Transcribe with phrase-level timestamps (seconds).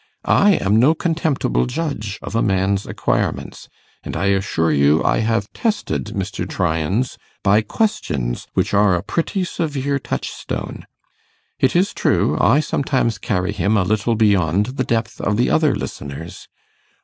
[0.25, 3.69] I am no contemptible judge of a man's acquirements,
[4.03, 6.49] and I assure you I have tested Mr.
[6.49, 10.87] Tryan's by questions which are a pretty severe touchstone.
[11.59, 15.75] It is true, I sometimes carry him a little beyond the depth of the other
[15.75, 16.47] listeners.